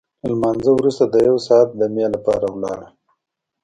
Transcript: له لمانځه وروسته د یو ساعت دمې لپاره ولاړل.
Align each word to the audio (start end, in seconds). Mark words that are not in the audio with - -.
له 0.27 0.29
لمانځه 0.33 0.71
وروسته 0.75 1.03
د 1.07 1.15
یو 1.27 1.35
ساعت 1.47 1.69
دمې 1.79 2.05
لپاره 2.15 2.45
ولاړل. 2.49 2.91